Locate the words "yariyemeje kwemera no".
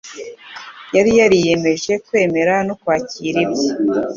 1.19-2.73